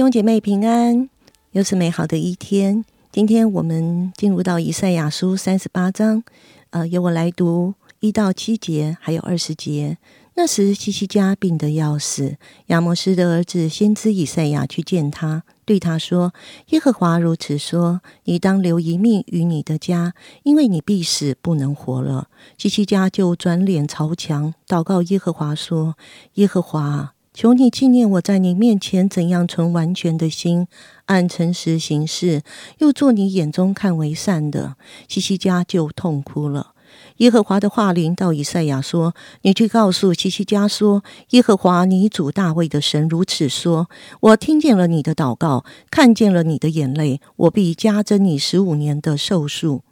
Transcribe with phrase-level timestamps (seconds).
[0.00, 1.10] 兄姐妹平安，
[1.50, 2.86] 又是美好的一天。
[3.12, 6.24] 今天我们进入到以赛亚书三十八章，
[6.70, 9.98] 呃，由我来读一到七节，还有二十节。
[10.36, 16.32] 那时，西西家病得要死，亚摩斯的儿子先知以赛亚去见他，对他说
[16.70, 25.96] ：“耶和华如此说：你当留一命于你的家，因为你必死，不能活了。”西西家就转脸朝墙，祷告耶和华说
[26.36, 30.66] ：“耶和华，求你纪念我在你面前怎样存完全的心，
[31.06, 32.42] 按诚实行事，
[32.78, 34.76] 又做你眼中看为善的。”
[35.08, 36.72] 西西家就痛哭了。
[37.18, 49.82] 耶和华的话临到以赛亚说：“你去告诉西西家说，耶和华你主大卫的神如此说：我听见了你的祷告，看见了你的眼泪，我必加增你十五年的寿数，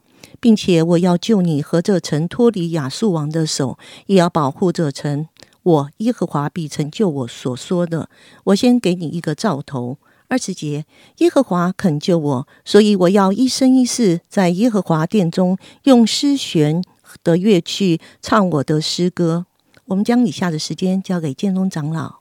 [0.40, 5.28] 并且我要救你和这城脱离亚述王的手，也要保护这城。
[5.68, 8.08] 我耶和华必成就我所说的。
[8.44, 9.98] 我先给你一个兆头。
[10.28, 10.84] 二十节，
[11.18, 16.82] 耶和华肯救我，所以我要一生一世在耶和华殿中用诗弦。”
[17.24, 19.46] 的乐器唱我的诗歌。
[19.86, 22.20] 我们将以下的时间交给建中长老。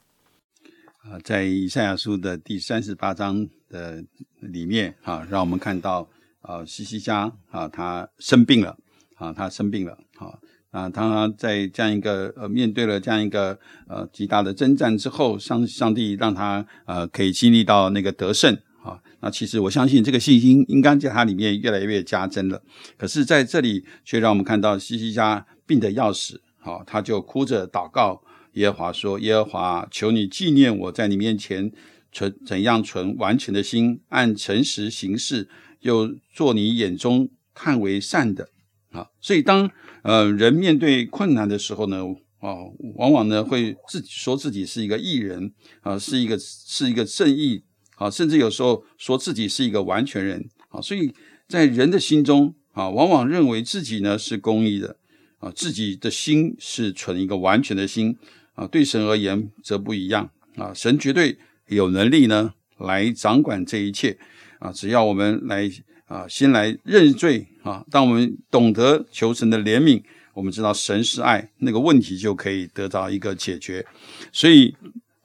[1.04, 4.02] 啊，在以赛亚书的第三十八章的
[4.40, 6.08] 里面，哈，让我们看到
[6.40, 8.78] 啊，西西家啊，他生病了，
[9.16, 19.00] 啊，他生病了，啊，啊，他在这样一个呃，面对了这样一个呃极大的征战之后，上上帝让他呃可以经历到那个得胜啊。
[19.20, 22.62] 那其实我相信这个信心应该在他里面越来越加增了。
[22.98, 28.22] 可是在这里却让我们看到西西家病得要死，好，他就哭着祷告
[28.52, 31.72] 耶和华说：“耶和华，求你纪念我在你面前
[32.12, 35.48] 存怎样存完全的心，按诚实行事，
[35.80, 38.50] 又做你眼中看为善的。”
[38.90, 39.70] 啊，所以当
[40.02, 41.98] 呃人面对困难的时候呢，
[42.40, 42.54] 啊，
[42.96, 47.64] 往往呢会自己说自己是一个义人啊，是一个是一个正义。
[47.96, 51.12] 啊，甚至有时候说自己是一个完全人啊，所以
[51.48, 54.96] 在人的心中啊，往往认为自己呢是公义的
[55.40, 58.16] 啊，自己的心是存一个完全的心
[58.54, 58.68] 啊。
[58.68, 64.16] 对神而言则不一样啊，神绝对有能力呢来掌管这一切
[64.60, 64.70] 啊。
[64.70, 65.68] 只要我们来
[66.06, 70.02] 啊，先来认罪啊，当我们懂得求神的怜悯，
[70.34, 73.84] 我们知道神是爱，那个问题就可以得到一个解决。
[74.32, 74.74] 所以。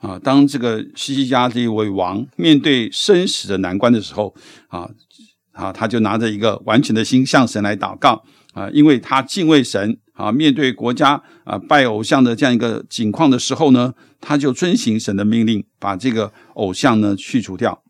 [0.04, 4.36] 啊，当这个西西家这一位王面对生死的难关的时候，
[4.68, 4.90] 啊
[5.54, 8.22] 啊，他就拿着一个完全的心向神来祷告
[8.52, 17.83] 啊，因为他敬畏神啊，面对国家啊拜偶像的这样一个境况的时候呢，他就遵行神的命令，把这个偶像呢去除掉。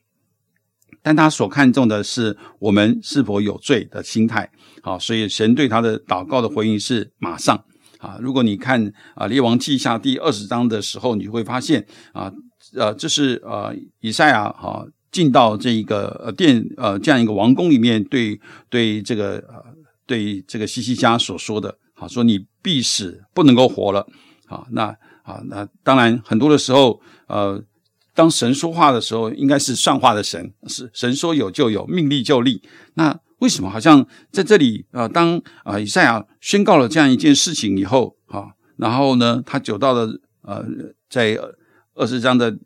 [1.04, 4.50] 但他所看重的是我们是否有罪的心态，
[4.82, 7.64] 好，所以神对他的祷告的回应是马上。
[8.00, 12.30] 啊，如果你看啊《列王记下》第二十章的时候，你会发现啊，
[12.76, 18.38] 呃，这是呃以赛亚哈进到这一个呃殿呃这样一个王宫里面，对
[18.70, 19.64] 对这个呃
[20.06, 24.06] 对这个西西家所说的，好说你必死，不能够活了。
[24.48, 24.88] 好，那
[25.24, 27.64] 啊那当然很多的时候，呃，
[28.16, 32.62] 当神说话的时候，应该是算话的神，是神说有就有，命立就立。
[32.94, 35.08] 那为什么好像在这里啊？
[35.08, 38.48] 当啊以赛亚宣告了这样一件事情以后啊，
[38.78, 40.08] 然后呢，他走到了
[40.44, 40.66] 呃，
[41.10, 41.38] 在
[41.96, 42.58] 二十章的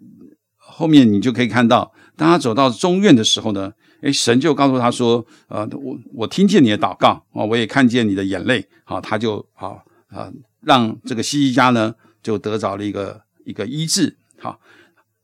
[0.58, 3.72] 后面，你就可以看到，当他走到中院的时候呢，
[4.02, 9.78] 诶，神就告诉他说：“呃，我我听见你的祷告啊，我也看见你的眼泪啊。”他就啊
[10.10, 10.32] 啊，
[10.62, 14.60] 让这个西西家呢就得着了一个一个医治，好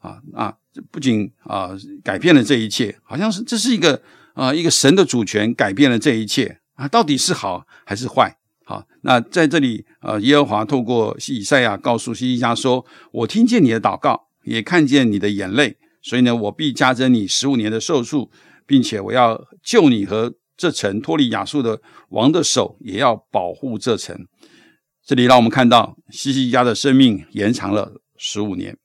[0.04, 0.54] 啊啊，
[0.92, 1.72] 不仅啊
[2.04, 4.00] 改变了这一切，好像是这是一个。
[4.36, 8.36] 啊，一个神的主权改变了这一切啊，到底是好还是坏？
[8.66, 12.84] 好，那在这里，呃，耶和华透过西以赛亚告诉西西家说
[13.14, 18.32] ：“我听见你的祷告，也看见你的眼泪，所以呢，我必加增你十五年的寿数，
[18.66, 21.80] 并且我要救你和这城脱离亚述的
[22.10, 24.18] 王的手，也要保护这城。”
[25.06, 28.76] 这里让我们看到西西家的生命延长了十五年，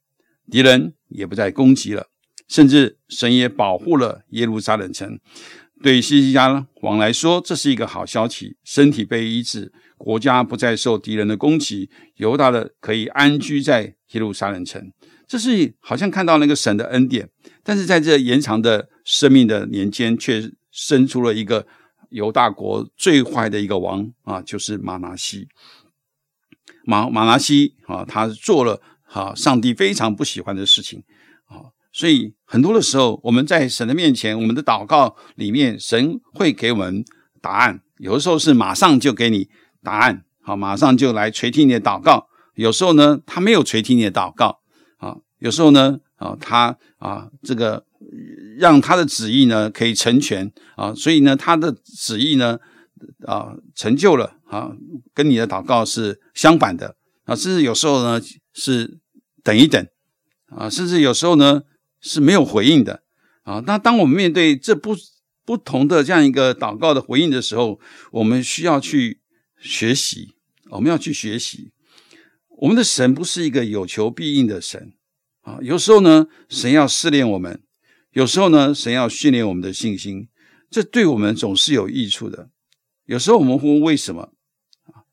[0.50, 2.06] 敌人也不再攻击了。
[2.48, 5.20] 甚至神也保护了耶路撒冷城。
[5.82, 14.90] 对西西家王来说，这是一个好消息，身体被医治，国家不再受敌人的攻击，犹大的可以安居在耶路撒冷城。
[15.26, 17.28] 这是好像看到那个神的恩典。
[17.62, 21.66] 但是在这延长的生命的年间，却生出了一个
[22.08, 25.48] 犹大国最坏的一个王啊，就是马拿西。
[26.84, 28.80] 马马拿西啊，他做了
[29.10, 31.02] 啊上帝非常不喜欢的事情。
[31.46, 37.04] 啊所以很多的时候，我们在神的面前，我们的祷告里面，神会给我们
[37.40, 37.80] 答案。
[37.96, 39.48] 有的时候是马上就给你
[39.82, 42.28] 答案，好，马上就来垂听你的祷告。
[42.54, 44.60] 有时候呢，他没有垂听你的祷告，
[44.98, 47.84] 啊，有时候呢，啊，他啊，这个
[48.58, 52.58] 让他的旨意呢可以成全啊，所以呢，他的旨意呢
[53.26, 54.70] 啊成就了啊，
[55.14, 56.94] 跟你的祷告是相反的
[57.24, 58.20] 啊，甚至有时候呢
[58.58, 58.98] 是
[59.44, 59.86] 等一等
[60.46, 61.62] 啊，甚至有时候呢
[62.00, 63.04] 是没有回应的
[63.44, 63.62] 啊。
[63.64, 64.96] 那当我们面对这不
[65.44, 67.78] 不同的这样一个祷告的回应的时候，
[68.10, 69.20] 我们需要去
[69.60, 70.34] 学习，
[70.70, 71.70] 我们要去学习，
[72.58, 74.92] 我们的神不是一个有求必应的神
[75.42, 77.62] 啊，有时候呢，神要试炼我们。
[78.12, 80.28] 有时候呢，神要训练我们的信心，
[80.68, 82.50] 这对我们总是有益处的。
[83.04, 84.32] 有时候我们会问为什么？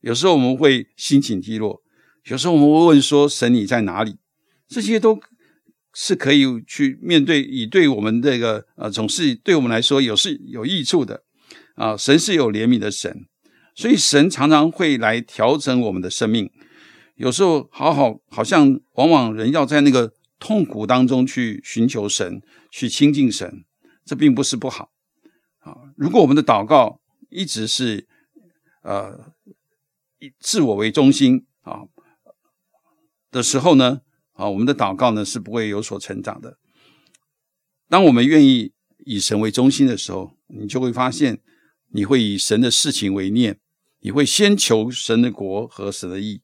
[0.01, 1.83] 有时候我们会心情低落，
[2.25, 4.17] 有时候我们会问说神你在哪里？
[4.67, 5.19] 这些都
[5.93, 11.23] 是可以去面对，以对我们这个呃，总是对我们来说有是有益处的
[11.75, 11.95] 啊。
[11.97, 13.27] 神是有怜悯的神，
[13.73, 16.51] 所以神常常会来调整我们的生命。
[17.15, 20.13] 有时候好好好像往往人要在那个。
[20.37, 23.63] 痛苦当中去寻求神，去亲近神，
[24.03, 24.91] 这并不是不好
[25.59, 25.73] 啊。
[25.95, 26.99] 如果我们的祷告
[27.29, 28.05] 一直是
[28.83, 29.33] 呃
[30.19, 31.45] 以自我为中心
[33.35, 33.99] 的时候呢，
[34.31, 36.57] 啊，我们的祷告呢是不会有所成长的。
[37.89, 38.71] 当我们愿意
[39.05, 41.41] 以神为中心的时候，你就会发现，
[41.91, 43.59] 你会以神的事情为念，
[43.99, 46.41] 你会先求神的国和神的义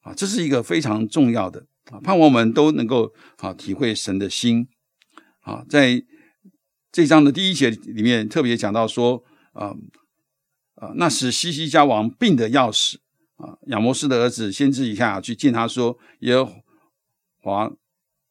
[0.00, 1.66] 啊，这是一个非常重要的。
[1.90, 4.68] 啊，盼望我们都能够啊体会神的心
[5.40, 6.02] 啊，在
[6.90, 9.74] 这章的第一节里面特别讲到说啊
[10.76, 13.00] 啊，那是西西家王病的要死
[13.42, 16.62] 啊，亚摩斯的儿子先知以下去见他说，耶和
[17.40, 17.72] 华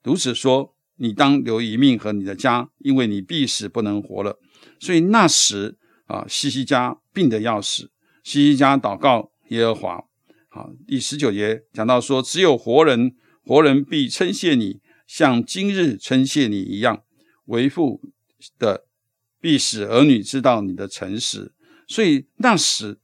[0.04, 4.40] 如此说，你当留一命和你的家，因为你必死不能活了。
[4.80, 7.92] 所以那时啊，西西家病的要死，
[8.24, 10.04] 西西家祷告耶和华。
[10.48, 13.16] 好，第十九节讲到说，只有活人。
[13.44, 17.02] 活人必称谢你，像今日称谢你一样。
[17.46, 18.00] 为父
[18.60, 18.86] 的
[19.42, 21.52] 必使儿女知道你的诚实。
[21.88, 23.00] 所以那时，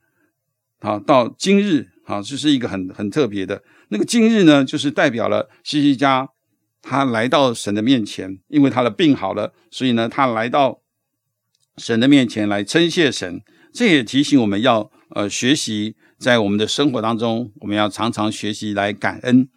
[0.78, 3.62] 啊，到今日，啊，这是一个很很特别的。
[3.90, 6.30] 那个今日呢，就是代表了西西家
[6.82, 10.80] 他来到神的面前，因为他的病好了，所以呢，他来到
[11.76, 13.42] 神的面前来称谢神。
[13.74, 19.50] 这也提醒我们要呃学习，在我们的生活当中，我们要常常学习来感恩。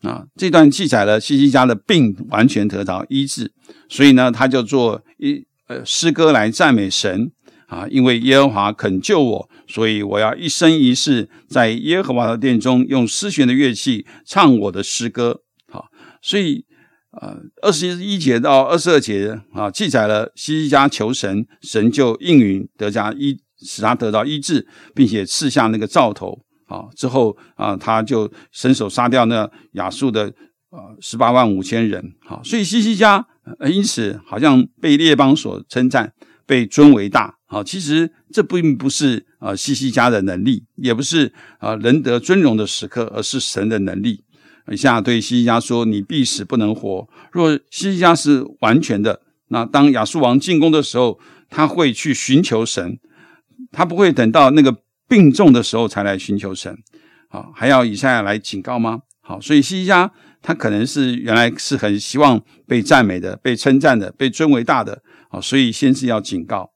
[0.00, 3.52] 啊，这段记载了西西家的病完全得到医治，
[3.90, 7.30] 所以呢，他就做一呃诗歌来赞美神
[7.70, 15.42] 啊，因为耶和华肯救我，所以我要一生一世在耶和华的殿中用丝弦的乐器唱我的诗歌。
[15.68, 15.86] 好，
[16.20, 16.64] 所以
[17.12, 26.40] 呃二十一节到二十二节啊，记载了西西家求神，神就应允得加医，使他得到医治，并且赐下那个兆头。
[26.66, 30.32] 啊，之后啊，他就伸手杀掉那亚述的
[30.70, 32.14] 呃十八万五千人。
[32.24, 33.26] 好，所以西西家
[33.72, 36.12] 因此好像被列邦所称赞，
[36.46, 37.36] 被尊为大。
[37.50, 44.22] 好，其实这并不是啊西西家的能力，也不是啊人得尊荣的时刻，而是神的能力。
[44.70, 53.00] 以下对西西家说：“你必死不能活。”若西西家是完全的，那当亚述王进攻的时候，他会去寻求神，
[53.72, 54.76] 他不会等到那个。
[55.10, 56.72] 病重的时候才来寻求神，
[57.28, 59.00] 好，还要以赛亚来警告吗？
[59.20, 60.08] 好，所以西西家
[60.40, 66.70] 他可能是原来是很希望被赞美的、被称赞的、被尊为大的，好，所以先是要警告。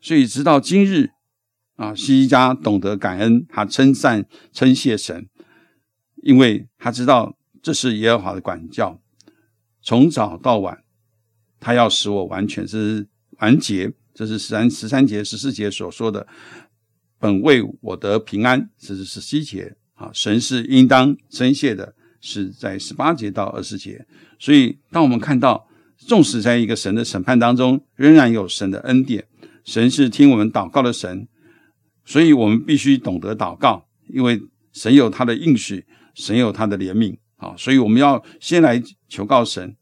[0.00, 1.10] 所以直到今日
[1.76, 5.28] 啊，西西家懂得感恩，他称赞、称谢神，
[6.22, 9.00] 因为他知道这是耶和华的管教，
[9.82, 10.82] 从早到晚，
[11.58, 13.92] 他要使我完全是完结。
[14.12, 16.26] 这是十三十三节、十四节所说的。
[17.18, 20.10] 本为我得平安，这是十七节啊。
[20.12, 24.04] 神是应当称谢的，是在十八节到二十节。
[24.38, 29.26] 所以，当我们看到，纵使在一个神的审判当中，仍然有神的恩典，
[29.70, 31.28] 神是听我们祷告的神。
[32.04, 34.40] 所以我们必须懂得祷告，因为
[34.72, 37.54] 神有他的应许，神有他的怜悯啊。
[37.56, 39.76] 所以我们要先来求告神，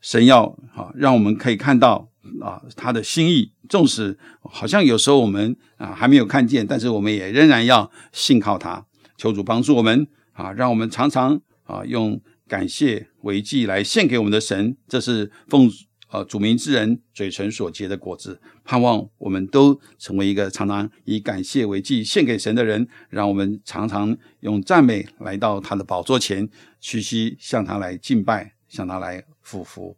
[0.00, 0.44] 神要
[0.76, 2.10] 啊，让我们可以看到。
[2.40, 8.84] 啊，他的心意，纵使好像有时候我们啊还没有看见，但是我们也仍然要信靠他，
[9.18, 12.18] 求主帮助我们啊，让我们常常啊用
[12.48, 15.70] 感谢为祭来献给我们的神，这是奉
[16.14, 18.40] 呃主名之人嘴唇所结的果子。
[18.64, 26.48] 盼望我们都成为一个常常以感谢为祭献给神的人，让我们常常用赞美来到他的宝座前，
[26.80, 29.96] 屈膝向他来敬拜，向他来俯伏。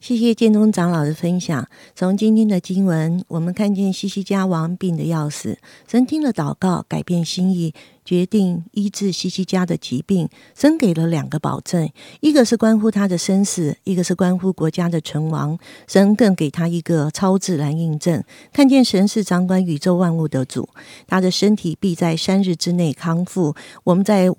[0.00, 1.68] 谢谢建中长老的分享。
[1.94, 7.74] 从今天的经文，我们看见西西家王病的要死，神听了祷告，改变心意，
[8.04, 10.28] 决定医治西西家的疾病。
[10.54, 11.90] 神给了两个保证，
[12.20, 15.58] 一个是关乎他的生死，一个是关乎国家的存亡。
[15.88, 20.68] 神更给他一个超自然印证，看见神是掌管宇宙万物的主，
[21.08, 23.54] 他的身体必在三日之内康复。
[23.82, 24.30] 我们在。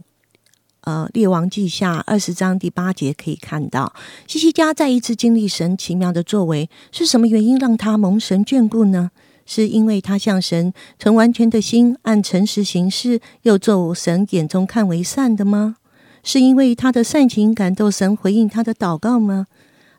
[0.82, 3.94] 呃，《列王记下》二十章第八节可以看到，
[4.28, 9.12] 西西家再一次经历神奇妙的作为，是什么原因让他蒙神眷顾呢？
[9.46, 15.78] 是因为他向神存完全的心，按诚实行事，又做神眼中看为善的吗？
[16.24, 19.48] 是因为他的善情感动神，回应他的祷告吗？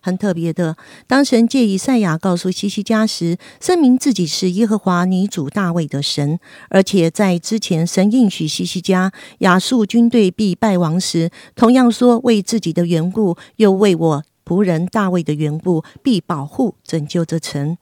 [0.00, 0.76] 很特别的，
[1.06, 6.38] 当神借以赛亚告诉西西家时，声明自己是耶和华你主大卫的神，
[6.68, 17.76] 而且在之前神应许西西家亚述军队必败亡时，同样说为自己的缘故，又为我仆人大卫的缘故，必保护拯救这城。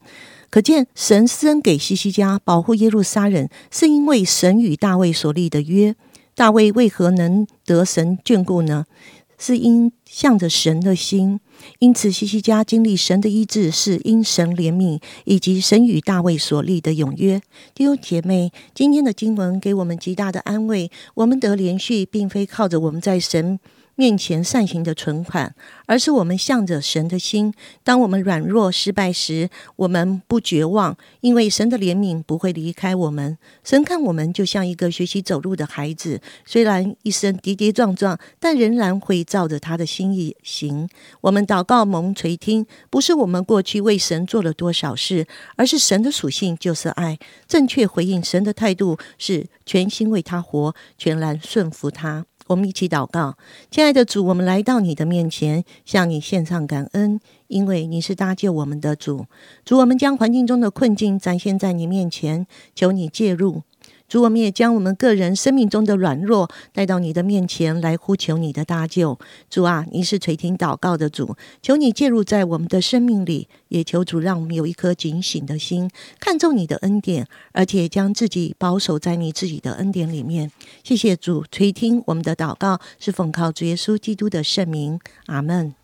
[0.49, 5.95] 可见神施恩给西西家保护耶路撒冷，是因为神与大卫所立的约。
[6.35, 8.85] 大卫为何能得神眷顾呢？
[9.39, 11.39] 是因向着神的心，
[11.79, 17.41] 因此西西家经历神的医治，是因神怜悯以及神与大卫所立的永约。
[17.73, 20.91] 弟兄姐妹，今天的经文给我们极大的安慰。
[21.15, 23.59] 我们的连续，并非靠着我们在神。
[23.99, 25.53] 面前善行的存款，
[25.85, 27.53] 而是我们向着神的心。
[27.83, 33.37] 当我们软弱失败时，我们不绝望，因为神的怜悯不会离开我们。
[33.61, 40.87] 神看我们就像一个学习走路的孩子，虽然一生跌跌撞撞，但仍然会照着他的心意行。
[41.19, 45.27] 我们祷告蒙垂听，不是我们过去为神做了多少事，
[45.57, 47.19] 而是神的属性就是爱。
[47.49, 52.25] 正确回应神的态度是全心为他活，全然顺服他。
[52.49, 53.37] 我们一起祷告，
[53.69, 59.27] 亲爱的主，我们来到你的面前，向你献上感恩，因为你是搭救我们的主。
[59.63, 63.61] 主，我们将环境中的困境展现在你面前，求你介入。
[64.09, 69.17] 主，我们也将我们个人生命中的软弱带到你的面前来呼求你的搭救。
[69.49, 75.89] 主啊，你是垂听祷告的主，求你介入在我们的生命里，也求主让我们有一颗警醒的心，
[76.19, 80.51] 看重你的恩典，而且将自己保守在你自己的恩典里面。
[80.83, 85.78] 谢谢主垂听我们的祷告，是奉靠主耶稣基督的圣名，阿门。